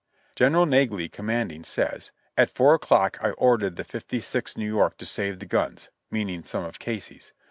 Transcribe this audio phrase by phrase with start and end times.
[0.35, 5.05] General Naglee, commanding, says: "At 4 o'clock I ordered the Fifty sixth New York to
[5.05, 7.33] save the guns [meaning some of Casey's].